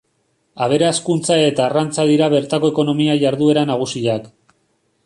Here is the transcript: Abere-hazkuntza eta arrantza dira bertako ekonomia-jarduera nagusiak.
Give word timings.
Abere-hazkuntza 0.67 1.37
eta 1.49 1.65
arrantza 1.67 2.07
dira 2.13 2.31
bertako 2.35 2.73
ekonomia-jarduera 2.75 3.69
nagusiak. 3.75 4.29